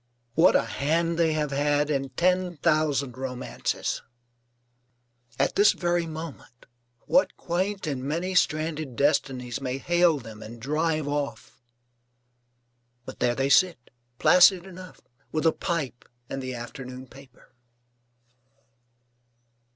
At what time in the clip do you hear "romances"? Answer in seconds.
3.19-4.01